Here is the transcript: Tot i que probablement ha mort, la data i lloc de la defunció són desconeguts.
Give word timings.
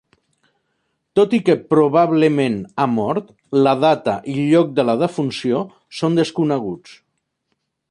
Tot 1.19 1.35
i 1.37 1.39
que 1.49 1.55
probablement 1.73 2.55
ha 2.79 2.87
mort, 2.95 3.29
la 3.67 3.75
data 3.85 4.17
i 4.35 4.39
lloc 4.39 4.73
de 4.81 4.89
la 4.91 4.99
defunció 5.05 5.63
són 6.01 6.21
desconeguts. 6.23 6.99